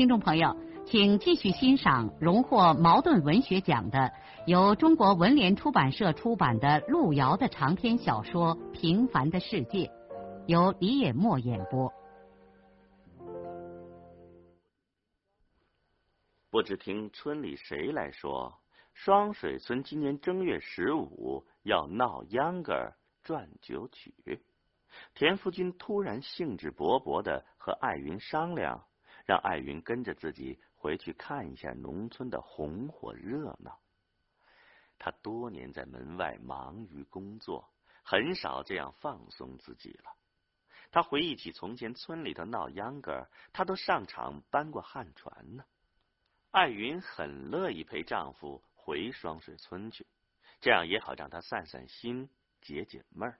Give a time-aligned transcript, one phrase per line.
[0.00, 4.10] 听众朋友，请继续欣赏荣获茅盾文学奖的、
[4.46, 9.80] 由中国文联出版社出版的路遥的长篇小说《平凡的世界》，
[10.46, 11.92] 由李野墨演播。
[16.48, 18.54] 不知听村里谁来说，
[18.94, 24.14] 双水村今年正月十五要闹秧歌转酒曲。
[25.12, 28.82] 田福军突然兴致勃勃的和艾云商量。
[29.26, 33.78] 让艾云跟着自己回去看一下农村的红火热闹。
[34.98, 40.16] 他多年在门外忙于工作，很少这样放松自己了。
[40.90, 45.64] 他回忆起从前村里头闹秧歌，他都上场搬过旱船呢。
[46.50, 50.06] 艾云很乐意陪丈夫回双水村去，
[50.60, 52.28] 这样也好让他散散心、
[52.60, 53.38] 解解闷儿。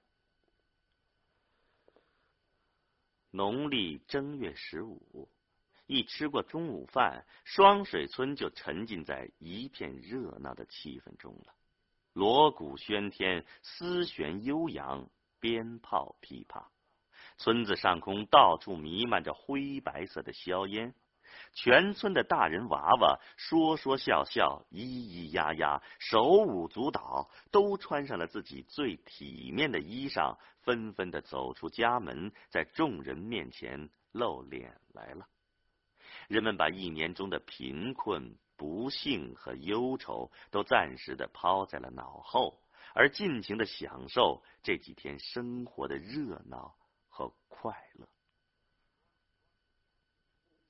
[3.32, 5.28] 农历正月十五。
[5.90, 11.52] 一吃过中午饭，双水村就沉浸在一片热闹的气氛中了。
[12.12, 16.70] 锣鼓喧天，丝弦悠扬，鞭炮噼啪，
[17.38, 20.94] 村子上空到处弥漫着灰白色的硝烟。
[21.54, 35.26] 全村的大人娃娃说说笑笑，咿咿呀呀，手舞足蹈，都穿上了自己最体面的衣裳，纷纷的走出家门，在众人面前露脸来了。
[36.30, 42.62] 人们把一年中的贫困、不幸和忧愁都暂时的抛在了脑后，
[42.94, 46.76] 而尽情的享受这几天生活的热闹
[47.08, 48.08] 和快乐。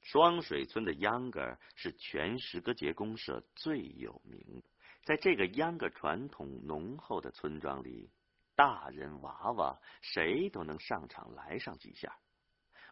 [0.01, 4.71] 双水村的秧歌是全石歌节公社最有名的，
[5.03, 8.11] 在这个秧歌传统浓厚的村庄里，
[8.55, 12.17] 大人娃娃谁都能上场来上几下。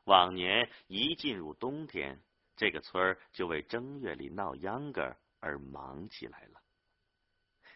[0.04, 2.20] 往年一进入冬天，
[2.58, 6.60] 这个村儿就为正月里闹秧歌而忙起来了。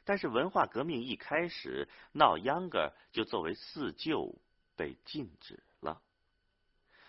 [0.04, 4.34] 但是文化革命一开始，闹秧歌就作为四旧
[4.76, 6.02] 被禁止了。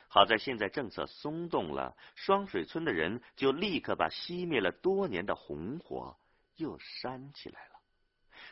[0.08, 6.16] 好在现在政策松动了，双水村的人就立刻把熄灭了多年的红火
[6.56, 7.80] 又煽起来了。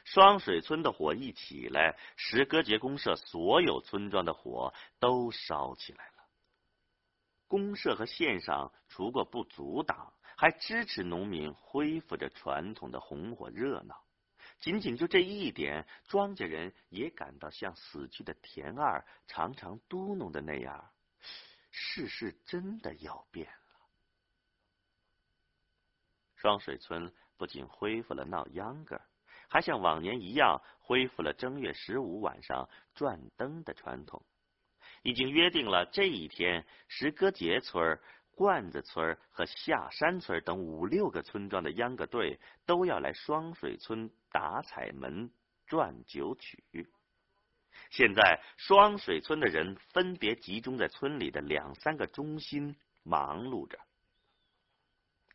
[0.03, 6.10] 双水村的火一起来，石歌节公社所有村庄的火都烧起来。
[7.51, 14.01] 公社和县上除过不阻挡，还支持农民恢复着传统的红火热闹。
[14.61, 20.91] 仅仅就这一点，庄稼人也感到像死去的田二常常嘟哝的那样：
[21.71, 23.89] 世事真的要变了。
[26.37, 29.01] 双水村不仅恢复了闹秧歌，
[29.49, 34.23] 还像往年一样恢复了正月十五晚上转灯的传统。
[35.03, 37.99] 已经约定了这一天，石歌节村、
[38.35, 45.31] 罐子村和下山村等五六个村庄的秧歌队都要来双水村打彩门、
[45.65, 46.63] 转酒曲。
[47.89, 53.79] 现在，双水村的人分别集中在村里的两三个中心，忙碌着。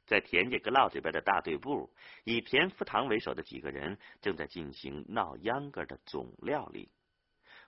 [0.06, 1.92] 在田家阁老这边的大队部，
[2.24, 6.88] 以田福堂为首的几个人正在进行闹秧歌的总料理。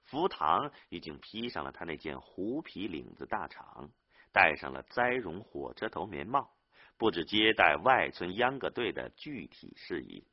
[0.08, 3.90] 福堂已经披上了他那件狐皮领子大氅，
[4.32, 6.50] 戴上了栽绒火车头棉帽，
[6.96, 10.26] 布置接待外村秧歌队的具体事宜。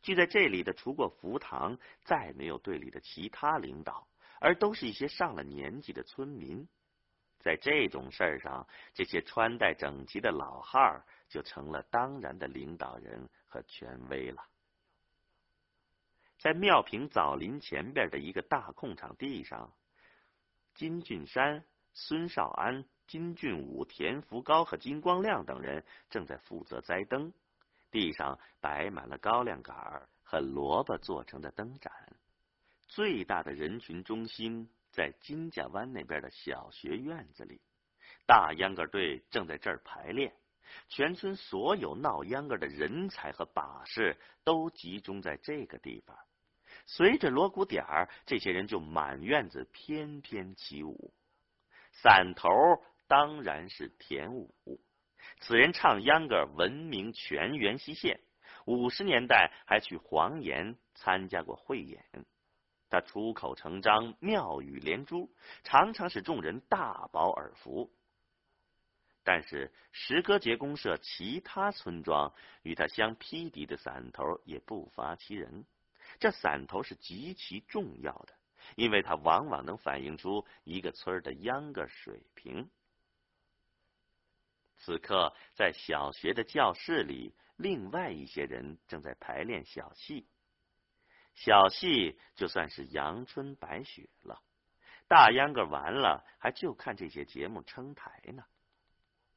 [0.00, 4.06] 聚在这里的，除过福堂，再没有队里的其他领导，
[4.38, 6.68] 而都是一些上了年纪的村民。
[7.40, 14.40] 在这种事儿上，这些穿戴整齐的老汉儿就成了当然的领导人和权威了。
[16.40, 19.74] 在庙坪枣林前边的一个大空场地上，
[20.74, 27.30] 金俊山、孙少安、金俊武、田福高和金光亮等人正在负责栽灯。
[27.90, 31.92] 地上摆满了高粱杆和萝卜做成的灯盏。
[32.88, 37.60] 最大的人群中心在金家湾那边的小学院子里，
[38.26, 40.32] 大秧歌队正在这儿排练。
[40.88, 46.16] 全村所有闹秧歌的人才和把式都集中在这个地方。
[46.86, 51.12] 随着锣鼓点儿，这些人就满院子翩翩起舞。
[51.92, 52.48] 伞头
[53.08, 54.54] 当然是田武，
[55.40, 58.20] 此人唱秧歌闻名全元溪县，
[58.66, 62.04] 五十年代还去黄岩参加过汇演。
[62.88, 65.30] 他出口成章，妙语连珠，
[65.62, 67.92] 常常使众人大饱耳福。
[69.22, 72.32] 但是石歌节公社其他村庄
[72.62, 75.66] 与他相匹敌的散头也不乏其人。
[76.20, 78.34] 这散头是极其重要的，
[78.76, 82.70] 因为它往往能反映出一个村的秧歌水平。
[84.76, 90.26] 此刻，在小学的教室里，另外一些人正在排练小戏。
[91.34, 94.42] 小戏就算是阳春白雪了。
[95.08, 98.44] 大秧歌完了，还就看这些节目撑台呢。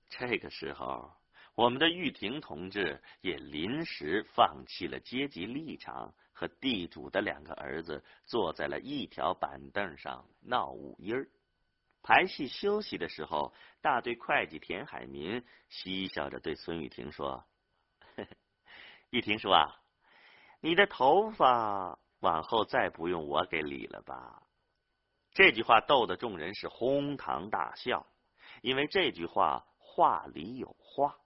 [0.10, 1.14] 这个时候，
[1.56, 11.30] 我们的玉婷同志也临时放弃了阶级立场，和地主的两个儿子坐在了一条板凳上闹五音儿。
[12.02, 17.46] 排戏休息的时候，大队会计田海民嬉笑着对孙玉婷说
[19.10, 19.82] ：“玉婷叔啊，
[20.60, 24.44] 你的头发往后再不用我给理了吧？”
[25.32, 28.06] 这句话逗得众人是哄堂大笑，
[28.62, 31.18] 因为这句话话里有话。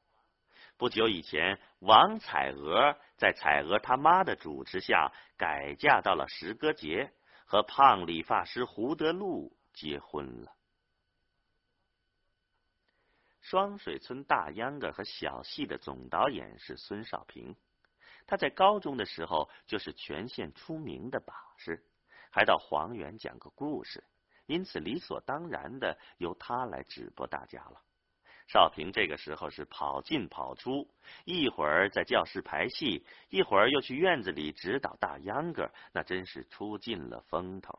[0.78, 7.12] 不久以前，王彩娥在彩娥他妈的主持下改嫁到了石歌节，
[7.48, 10.54] 和胖理发师胡德禄结婚了。
[13.42, 17.56] 双水村大秧歌和小戏的总导演是孙少平，
[18.28, 21.84] 他在高中的时候就是全县出名的把式，
[22.30, 24.04] 还到黄原讲个故事，
[24.46, 27.82] 因此理所当然的由他来直播大家了。
[28.48, 30.88] 少平这个时候是跑进跑出，
[31.26, 37.78] 一会儿在教室排戏，一会儿又去院子里指导大秧歌，那真是出尽了风头。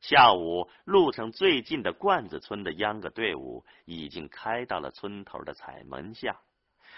[0.00, 6.40] 下午，路程最近的罐子村的秧歌队伍已经开到了村头的彩门下。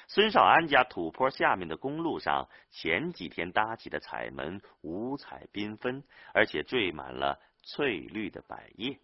[0.09, 6.03] 孙少安家土坡下面的公路上，前几天搭起的彩门五彩缤纷，
[6.35, 8.99] 而且缀满了翠绿的百叶。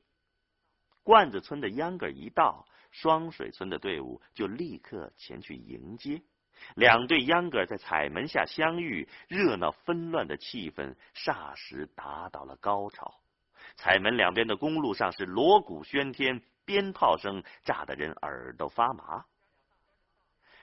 [1.07, 6.21] 罐子村的秧歌一到，双水村的队伍就立刻前去迎接。
[6.75, 13.21] 两队秧歌在彩门下相遇，热闹纷乱的气氛霎时达到了高潮。
[13.77, 19.27] 彩门两边的公路上是锣鼓喧天，鞭炮声炸得人耳朵发麻。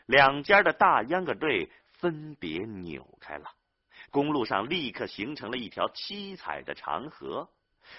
[0.06, 3.50] 两家的大秧歌队分别扭开了，
[4.12, 7.50] 公路上立刻形成了一条七彩的长河。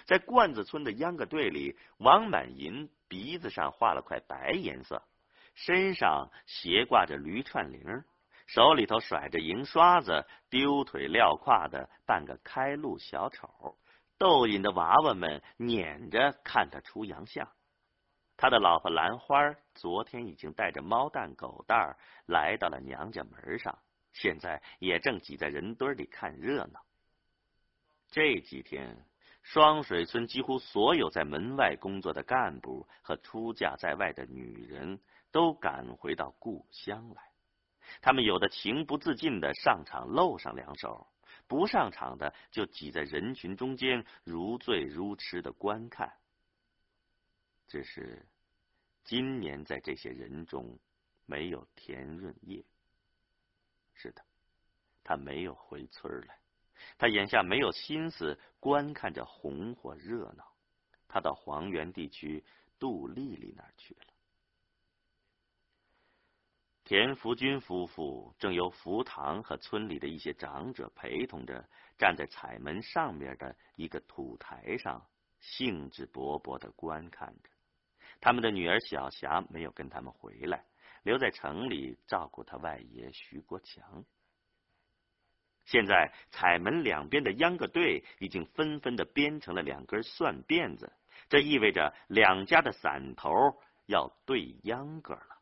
[0.04, 5.02] 在罐子村的秧歌队里，王满银鼻子上画了块白颜色，
[5.54, 8.04] 身上斜挂着驴串铃，
[8.46, 13.78] 手里头甩着银刷子，丢腿撂胯的扮个开路小丑。
[14.16, 17.48] 逗引的娃娃们撵着看他出洋相。
[18.36, 23.78] 他的老婆兰花昨天已经带着猫蛋狗蛋来到了娘家门上，
[24.12, 26.80] 现在也正挤在人堆里看热闹。
[28.10, 29.04] 这几天，
[29.44, 34.98] 双水村几乎所有在门外工作的干部和出嫁在外的女人
[35.30, 37.30] 都赶回到故乡来，
[38.00, 41.06] 他们有的情不自禁的上场露上两手。
[41.46, 46.10] 不上场的就挤在人群中间，如醉如痴的观看。
[47.68, 48.26] 只是
[49.04, 50.78] 今年在这些人中
[51.26, 52.64] 没有田润叶。
[53.92, 54.22] 是的，
[55.04, 56.38] 他没有回村来，
[56.98, 60.44] 他眼下没有心思观看这红火热闹，
[61.08, 62.44] 他到黄原地区
[62.78, 64.00] 杜丽丽那儿去了。
[66.84, 75.02] 田福军夫妇正由福堂和村里的一些长者陪同着，站在彩门上面的一个土台上，
[75.40, 77.48] 兴致勃勃的观看着。
[78.20, 80.66] 他们的女儿小霞没有跟他们回来，
[81.04, 84.04] 留在城里照顾他外爷徐国强。
[85.64, 90.92] 现在彩门两边的秧歌队已经纷纷的编成了两根蒜辫子，
[91.28, 93.30] 这意味着两家的散头
[93.86, 95.38] 要对秧歌了。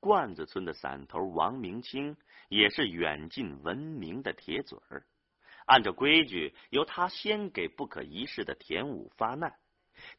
[0.00, 2.16] 罐子村的散头王明清
[2.48, 5.04] 也是远近闻名的铁嘴儿。
[5.66, 9.52] 按照规矩，由他先给不可一世的田武发难。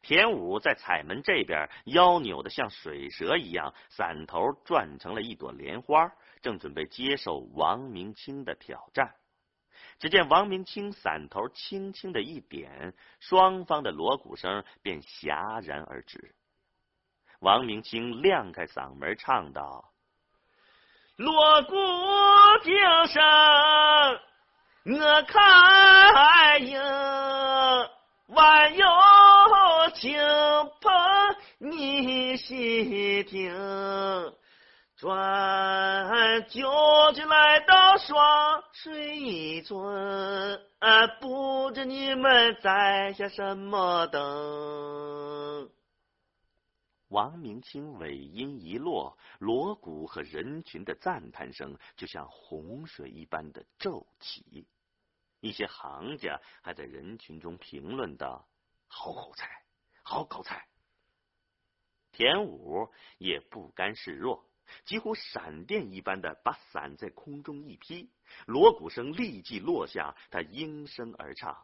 [0.02, 9.14] 田武在彩门这边腰扭得像水蛇一样，伞头转成了一朵莲花，正准备接受王明清的挑战。
[9.98, 16.34] 只见王明清伞头轻轻的一点，双方的锣鼓声便戛然而止。
[17.40, 19.92] 王明清亮开嗓门唱道
[21.16, 21.74] ：“锣鼓
[22.62, 22.70] 之
[23.06, 23.22] 声
[24.84, 26.80] 我看应，
[28.28, 28.86] 万有
[29.94, 30.18] 亲
[30.80, 30.90] 朋。”
[31.62, 33.52] 你细听，
[35.00, 40.60] 转角就来到双水村，
[41.18, 45.70] 不知你们在下什么等？
[47.08, 54.66] 王明清尾音一落，锣鼓和人群的赞叹声就像洪水一般的骤起。
[55.40, 58.46] 一些行家还在人群中评论道
[58.86, 59.48] ：“好口才，
[60.02, 60.66] 好口才。”
[62.12, 64.44] 田武也不甘示弱，
[64.84, 68.10] 几乎闪电一般的把伞在空中一劈，
[68.46, 71.56] 锣鼓声立即落下，他应声而唱：“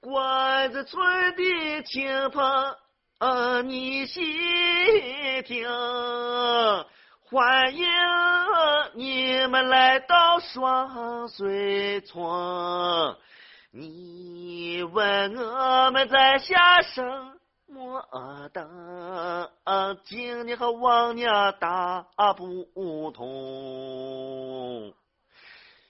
[0.00, 4.20] 关子村的亲朋，你细
[5.42, 5.66] 听，
[7.20, 7.86] 欢迎
[8.94, 13.16] 你们来到双水村。
[13.70, 17.35] 你问我们在下生。”
[17.68, 19.50] 么等，
[20.04, 22.06] 今年和往年大
[22.36, 24.94] 不同。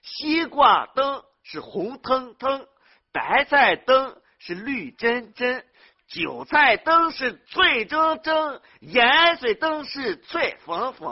[0.02, 2.66] 西瓜灯是红腾腾，
[3.12, 5.64] 白菜灯是绿真真，
[6.08, 11.08] 韭菜灯是脆铮铮，盐水灯是脆粉粉，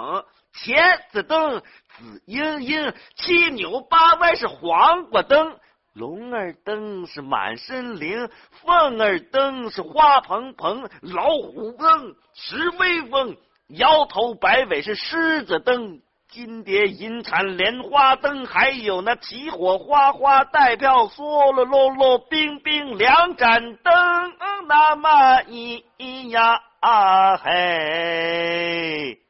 [0.54, 5.60] 茄子灯紫莹莹，七扭八歪是黄瓜灯。
[5.94, 13.36] 龙儿灯是满身灵，凤儿灯是花蓬蓬，老虎灯是威风，
[13.68, 23.92] 摇头摆尾是狮子灯，金蝶银蝉莲花灯，还有那起火花花带票嗦了啰啰冰冰两盏灯，
[24.66, 25.84] 那么一
[26.30, 29.20] 呀啊嘿！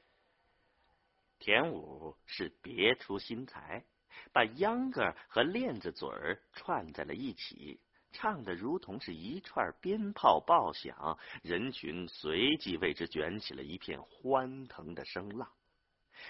[1.39, 3.85] 田武是别出心裁。
[4.33, 7.81] 把秧歌和链子嘴儿串在了一起，
[8.13, 15.49] 唱的如同是一串鞭炮爆响，人群随即为之卷起了一片欢腾的声浪。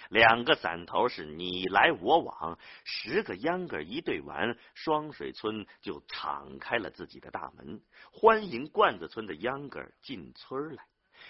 [0.09, 10.85] 两个伞头是你来我往，十个秧歌一对完，双水村就敞开了自己的大门，欢迎罐子村的秧歌进村来。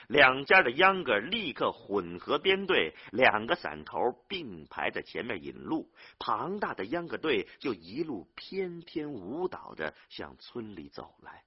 [0.09, 11.45] 两家的秧歌立刻混合编队，两个伞头并排在前面引路，庞大的秧歌队就一路翩翩舞蹈着向村里走来。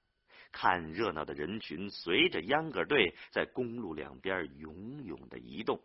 [0.50, 5.80] 看热闹的人群随着秧歌队在公路两边勇勇的移动，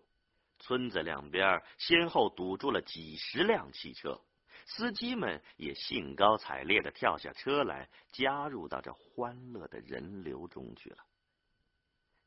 [0.60, 4.22] 村子两边先后堵住了几十辆汽车，
[4.66, 10.98] 司机们也兴高采烈的跳下车来，加入到这欢乐的人流中去了。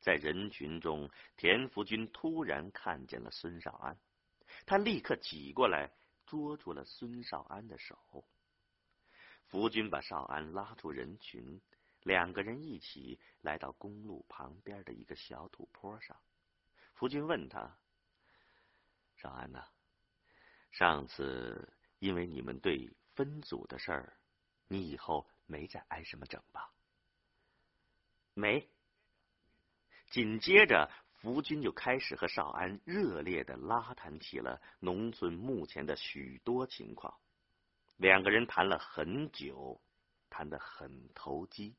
[0.07, 3.99] 在人群中，田福军突然看见了孙少安，
[4.65, 5.91] 他立刻挤过来，
[6.25, 8.25] 捉住了孙少安的手。
[9.47, 11.61] 福军把少安拉出人群，
[12.05, 16.17] 两个人一起来到公路旁边的一个小土坡上。
[16.95, 17.77] 福军问他
[19.19, 19.67] ：“少安呐，
[20.71, 24.17] 上次因为你们队分组的事儿，
[24.69, 26.73] 你以后没再挨什么整吧
[28.35, 28.65] ？”“没。”
[30.11, 37.19] 紧接着，福军就开始和少安热烈的拉谈起了农村目前的许多情况。
[37.97, 39.81] 两个人谈了很久，
[40.31, 41.75] 谈得很投机。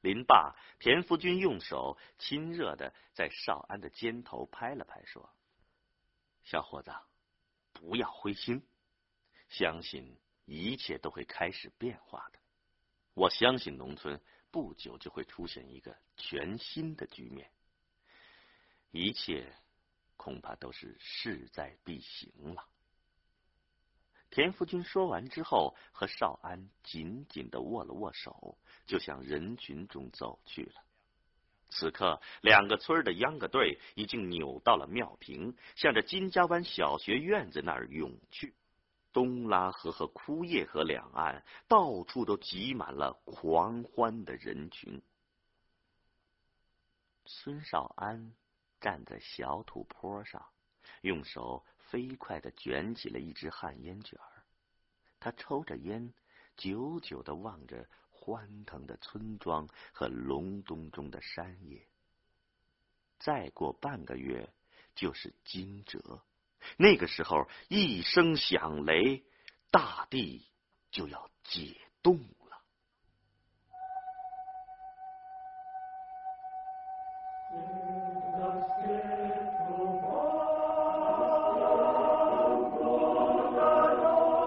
[0.00, 5.28] 林爸，田福军用手亲热的在少安的肩头拍了拍，说
[6.44, 6.92] ：“小伙子，
[7.72, 8.66] 不要灰心，
[9.48, 12.38] 相信一切都会开始变化的。
[13.14, 14.18] 我相信农村。”
[14.50, 17.50] 不久就会出现一个全新的局面，
[18.90, 19.52] 一切
[20.16, 22.64] 恐怕都是势在必行了。
[24.30, 30.84] 田福军说完之后，和少安紧紧的握了握手，就向人群中走去了。
[31.68, 38.54] 此刻，两个村的秧歌队已经扭到了庙坪，向着金家湾小学院子那儿涌去。
[39.12, 45.02] 东拉河和枯叶河两岸，到处都挤满了狂欢的人群。
[47.26, 48.34] 孙少安
[48.80, 50.44] 站在小土坡上，
[51.02, 54.44] 用手飞快的卷起了一支旱烟卷儿。
[55.18, 56.12] 他抽着烟，
[56.56, 61.86] 久久的望着欢腾的村庄和隆冬中的山野。
[63.18, 64.52] 再过半个月，
[64.94, 66.00] 就是惊蛰。
[66.76, 69.22] 那个时候，一声响雷，
[69.70, 70.46] 大地
[70.90, 72.24] 就要解冻了。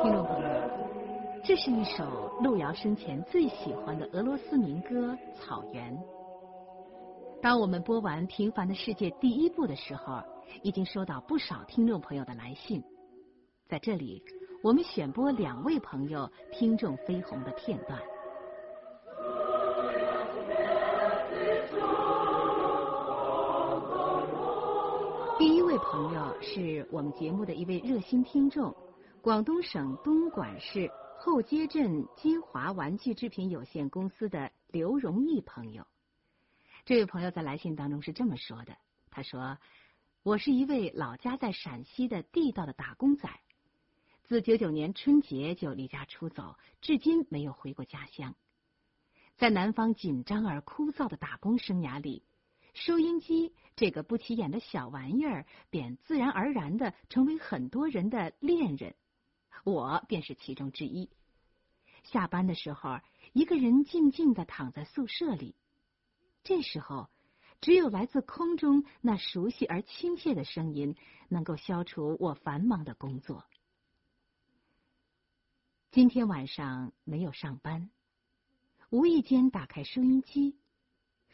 [0.01, 0.50] 听众朋友，
[1.43, 5.96] 这是一首路遥生前最喜欢的俄罗斯民歌《草原》。
[7.44, 10.24] 当我们播完《平凡的世界》第一部的时候，
[10.62, 12.82] 已经收到不少听众朋友的来信。
[13.68, 14.24] 在这里，
[14.64, 18.00] 我们选播两位朋友听众飞鸿的片段。
[25.38, 28.74] 第一位朋友是我们节目的一位热心听众，
[29.22, 35.84] 广东省东莞市后街镇金华玩具制品有限公司的刘荣义朋友。
[36.86, 38.75] 这位朋友在来信当中是这么说的
[39.10, 39.58] ：“他说，
[40.22, 43.30] 我是一位老家在陕西的地道的打工仔，
[44.24, 48.36] 自九九年春节就离家出走，至今没有回过家乡。
[49.38, 52.22] 在南方紧张而枯燥的打工生涯里，
[52.74, 58.94] 收音机这个不起眼的小玩意儿，便自然而然的成为很多人的恋人，
[59.63, 61.10] 我便是其中之一。
[62.04, 63.00] 下班的时候，
[63.32, 65.56] 一个人静静的躺在宿舍里。”
[66.44, 67.10] 这时候，
[67.62, 70.96] 只有来自空中那熟悉而亲切的声音，
[71.30, 73.46] 能够消除我繁忙的工作。
[75.92, 77.90] 今天晚上没有上班，
[78.90, 80.58] 无意间打开收音机，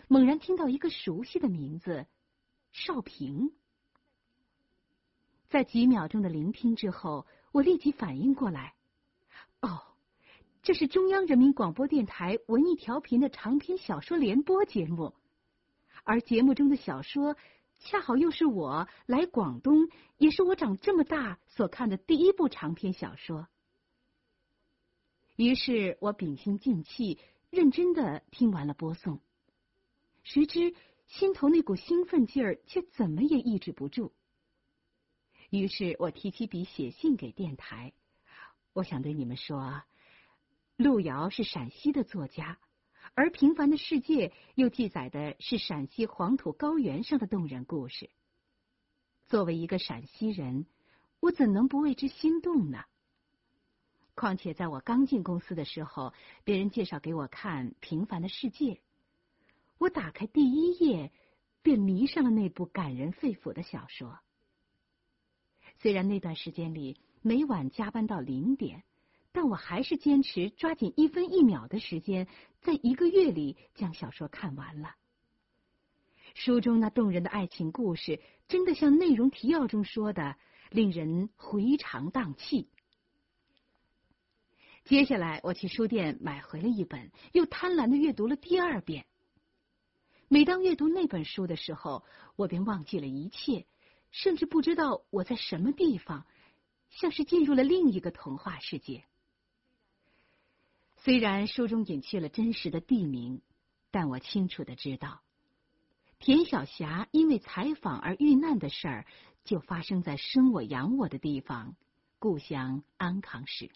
[0.08, 2.06] 猛然听到一个熟悉的名字——
[2.72, 3.52] 少平。
[5.50, 8.76] 在几秒钟的聆听之后，我立即反应过来：
[10.70, 15.16] 这是中央人民广播电台文艺调频的长篇小说联播节目，
[16.04, 17.36] 而节目中的小说
[17.80, 23.48] 恰好又是我来广东，也是我长这么大所看的第一部长篇小说。
[25.38, 27.18] 于是我屏心静气，
[27.50, 29.20] 认真的听完了播送，
[30.22, 30.76] 谁知
[31.08, 34.14] 心头那股兴奋劲儿却怎么也抑制不住。
[35.50, 37.92] 于是我提起笔写信给电台，
[38.74, 39.82] 我想对你们说。
[40.80, 42.58] 路遥是陕西的作家，
[43.14, 48.10] 而《平凡的世界》又记载的是陕西黄土高原上的动人故事。
[49.28, 50.68] 作为一个陕西人，
[51.20, 52.86] 我怎能不为之心动呢？
[54.16, 56.14] 况且在我刚进公司的时候，
[56.46, 58.76] 别人介绍给我看《平凡的世界》，
[59.80, 61.12] 我打开第一页，
[61.62, 64.18] 便迷上了那部感人肺腑的小说。
[65.80, 68.86] 虽然那段时间里每晚加班到零点。
[69.32, 72.28] 但我还是坚持抓紧一分一秒的时间，
[72.62, 74.96] 在一个月里将小说看完了。
[76.36, 80.36] 书中那动人的爱情故事，真的像内容提要中说的，
[80.72, 82.70] 令人回肠荡气。
[84.86, 89.06] 接下来，我去书店买回了一本，又贪婪的阅读了第二遍。
[90.28, 92.04] 每当阅读那本书的时候，
[92.36, 93.66] 我便忘记了一切，
[94.12, 96.26] 甚至不知道我在什么地方，
[96.90, 99.04] 像是进入了另一个童话世界。
[101.02, 103.42] 虽然书中隐去了真实的地名，
[103.90, 105.22] 但我清楚的知道，
[106.20, 109.06] 田晓霞因为采访而遇难的事儿，
[109.46, 111.76] 就发生在生我养我的地方——
[112.20, 113.72] 故乡安康市。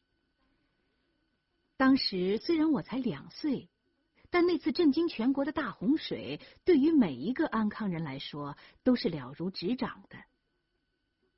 [1.77, 3.69] 当时虽然我才两岁，
[4.29, 10.17] 但那次震惊全国的大洪水，对于每一个安康人来说，都是了如指掌的。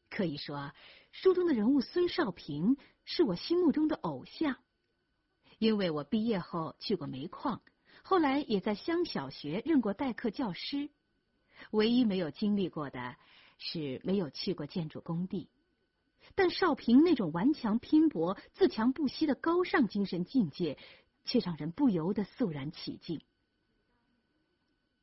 [0.10, 0.74] 可以说，
[1.12, 4.58] 书中的人物孙少平是我心目中的偶像。
[5.58, 7.62] 因为我毕业后去过煤矿，
[8.04, 10.90] 后来也在乡小学任过代课教师，
[11.72, 13.16] 唯一没有经历过的
[13.58, 15.50] 是没有去过建筑工地。
[16.36, 20.78] 但少平那种顽强拼搏、自强不息的高尚精神境界，
[21.24, 23.22] 却让人不由得肃然起敬。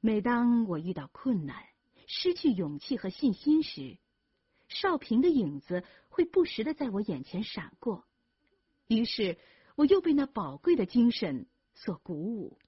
[0.00, 1.64] 每当我遇到困难、
[2.06, 3.96] 失去勇气和信心时，
[4.68, 8.04] 少平的影子会不时的在我眼前闪过，
[8.86, 9.38] 于是。
[9.76, 12.58] 我又被那宝贵的精神所鼓舞。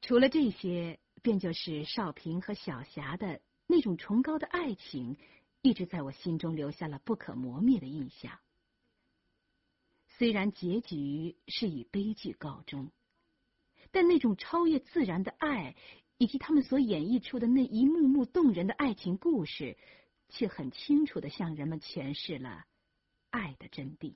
[0.00, 5.16] 除了这些，便就是少平和小霞的那种崇高的爱情，
[5.60, 8.38] 一直在我心中留下了不可磨灭的印象。
[10.16, 12.90] 虽然结局是以悲剧告终，
[13.90, 15.76] 但那种超越自然的爱，
[16.16, 19.76] 以及他们所演绎出的那一幕幕动人的爱情故事，
[20.28, 22.64] 却很清楚的向人们诠释了。
[23.38, 24.14] 爱的真谛，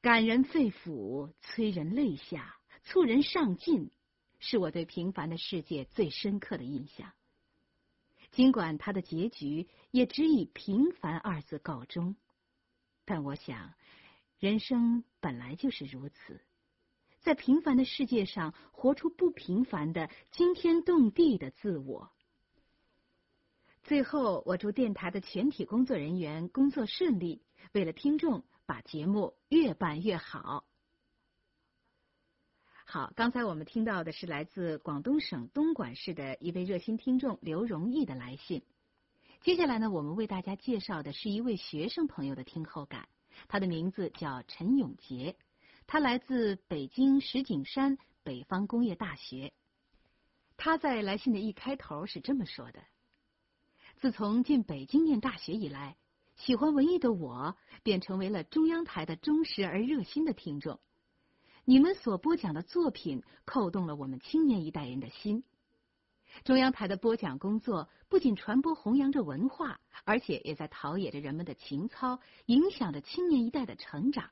[0.00, 3.90] 感人肺腑，催人泪下，促人上进，
[4.38, 7.12] 是我对平凡的世界最深刻的印象。
[8.30, 12.16] 尽管它的结局也只以“平凡”二字告终，
[13.04, 13.74] 但我想，
[14.38, 16.40] 人生本来就是如此，
[17.20, 22.10] 在平凡的世界上，活出不平凡的惊天动地的自我。
[23.86, 27.40] 最后，我祝电台的全体工作人员工作顺利，
[27.72, 30.66] 为了听众，把节目越办越好。
[32.84, 38.64] 好，刚才我们听到的是来自广东省东莞市的一位热心听众刘荣义的来信。
[39.42, 43.08] 接下来呢，我们为大家介绍的是一位学生朋友的听后感，
[43.46, 45.36] 他的名字叫陈永杰，
[45.86, 49.52] 他来自北京石景山北方工业大学。
[50.56, 52.82] 他在来信的一开头是这么说的
[53.98, 55.96] ：“自从进北京念大学以来，
[56.36, 60.78] 喜欢文艺的我便成为了中央台的忠实而热心的听众。
[61.64, 65.42] 你们所播讲的作品扣动了我们青年一代人的心。
[66.44, 74.28] 中央台的播讲工作不仅传播弘扬着文化，而且也在陶冶着人们的情操，影响着青年一代的成长。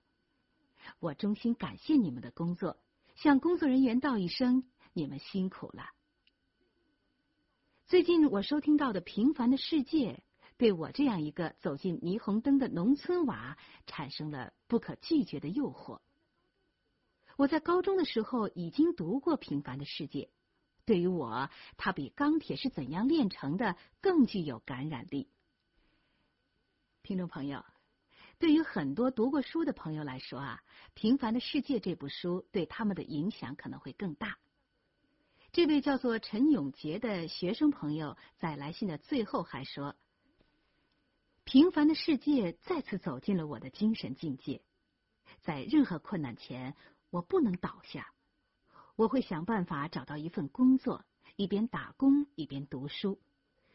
[1.00, 2.76] 我衷心感谢你们的工作，
[3.16, 5.88] 向工作人员道一声：你们辛苦了。”
[7.86, 10.14] 最近我收听到的《平凡的世界》，
[10.56, 16.00] 对我这样一个走进霓虹灯的农村娃产生了不可拒绝的诱惑。
[17.36, 20.22] 我在高中的时候已经读过《平凡的世界》，
[20.86, 23.66] 对于我，它比《钢铁是怎样炼成的》
[24.00, 25.28] 更具有感染力。
[27.02, 27.62] 听众朋友，
[28.38, 30.62] 对于很多读过书的朋友来说啊，
[30.94, 34.38] 《平凡的世界》这部书对他们的影响可能会更大。
[35.54, 39.94] 这位叫做陈永杰的学生朋友在来信的最后还说
[41.46, 44.62] ：“平凡的世界再次走进了我的精神境界，
[45.42, 46.74] 在任何困难前，
[47.10, 48.12] 我不能倒下。
[48.96, 51.04] 我会想办法找到一份工作，
[51.36, 53.20] 一边打工一边读书，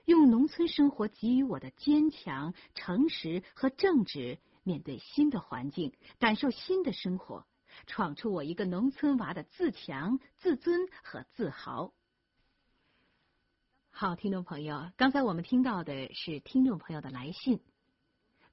[0.03, 7.47] 用农村生活给予我的坚强、诚实和正直，面对新的环境，感受新的生活。”
[7.87, 11.93] 闯出我一个农村娃的自强、自尊和自豪。
[13.91, 17.59] 好，听众朋友，刚才我们听到的是听众朋友的来信。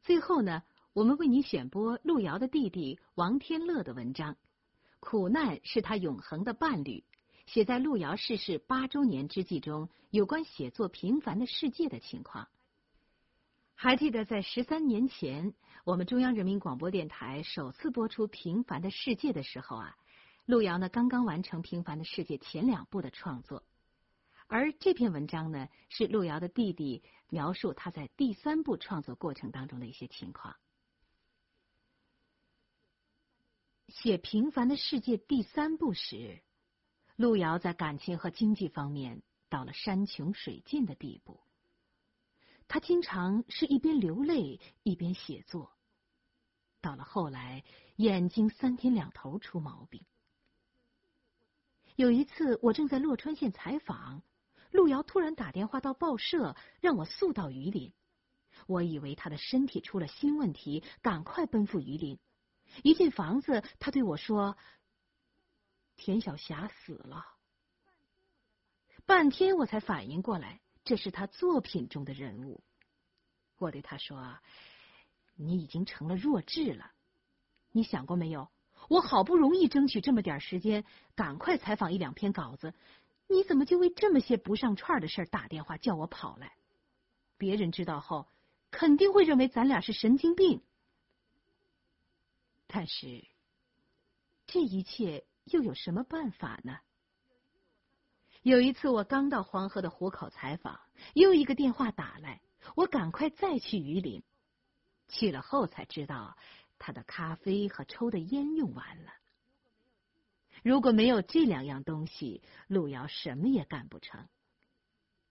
[0.02, 0.62] 最后呢，
[0.92, 4.34] 我们为你选播路遥的弟弟王天乐的文章
[4.98, 7.04] 《苦难是他永恒的伴侣》，
[7.52, 12.48] 写在路遥逝世八周年之际中，有关写作平凡的世界的情况。
[13.78, 15.52] 还记得在十三年前，
[15.84, 19.94] 我们中央人民广播电台首次播出《平凡的世界》的时候啊，
[20.46, 23.62] 路遥呢刚刚完成《平凡的世界》前两部的创作，
[24.46, 30.56] 而这篇文章呢是路遥的弟弟描述他在第三部创作过程当中的一些情况。
[33.88, 36.40] 写《平凡的世界》第三部时，
[37.16, 41.38] 路遥在感情和经济方面到了山穷水尽的地步。
[42.68, 45.72] 他经常是一边流泪一边写作，
[46.80, 47.64] 到了后来，
[47.96, 50.04] 眼睛三天两头出毛病。
[51.94, 54.22] 有一次，我正在洛川县采访，
[54.70, 57.92] 路遥突然打电话到报社，让我速到榆林。
[58.66, 62.18] 我以为他的身体出了新问题，赶快奔赴榆林。
[62.82, 64.58] 一进房子，他对我说
[65.96, 67.24] ：“田晓霞死了。”
[69.06, 70.60] 半天，我才反应过来。
[70.86, 72.62] 这是他作品中的人物，
[73.58, 74.38] 我对他说
[75.34, 76.92] ：“你已经成了弱智了。
[77.72, 78.48] 你想过没有？
[78.88, 80.84] 我好不容易争取这么点时间，
[81.16, 82.72] 赶快采访一两篇稿子，
[83.26, 86.54] 你怎么就为这么些不上串的事打电话叫我跑来？
[87.36, 88.28] 别人知道后，
[88.70, 90.62] 肯定会认为咱俩是神经病。
[92.68, 93.26] 但是，
[94.46, 96.78] 这一切又有什么办法呢？”
[98.46, 100.78] 有一次，我刚到黄河的湖口采访，
[101.14, 102.40] 又一个电话打来，
[102.76, 104.22] 我赶快再去榆林。
[105.08, 106.36] 去了后才知道，
[106.78, 109.10] 他的咖啡和抽的烟用完了。
[110.62, 114.28] 如果没有这两样东西，路遥什么也干不成。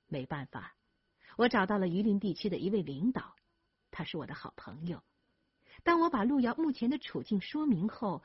[0.08, 0.75] 没办法，
[1.38, 3.34] 我找到了榆林地区的一位领导，
[3.91, 5.01] 他是我的好朋友。
[5.84, 8.21] 当我把路遥目前的处境说明后，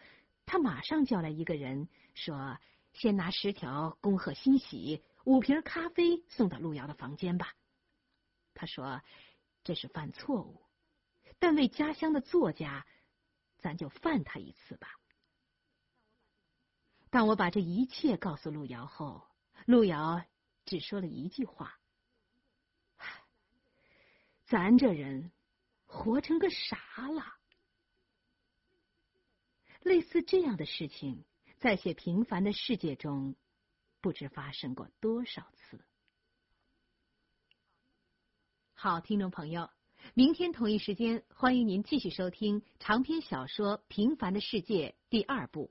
[0.46, 2.58] 他马上叫来一个人说。
[2.92, 7.54] 先拿十条恭贺新喜，五瓶咖啡送到路遥的房间吧。
[8.52, 9.00] 他说
[9.64, 10.62] ：“这是犯错误，
[11.38, 12.86] 但为家乡的作家，
[13.58, 14.88] 咱就犯他一次吧。”
[17.10, 19.26] 当我把这一切告诉路遥后，
[19.66, 20.22] 路遥
[20.64, 21.80] 只说了一句话
[24.46, 25.32] ：“咱这人
[25.86, 27.24] 活成个啥了？”
[29.82, 31.24] 类似这样的事情。
[31.60, 33.36] 在写平凡的世界中，
[34.00, 35.84] 不知发生过多少次。
[38.72, 39.68] 好，听众朋友，
[40.14, 45.70] 明天同一时间，欢迎您继续收听长篇小说《平凡的世界》第二部。